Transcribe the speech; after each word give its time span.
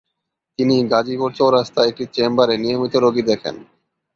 তিনি 0.59 0.75
গাজীপুর 0.91 1.29
চৌরাস্তায় 1.33 1.89
একটি 1.91 2.05
চেম্বারে 2.15 2.55
নিয়মিত 2.57 2.93
রোগী 2.95 3.23
দেখেন। 3.23 3.55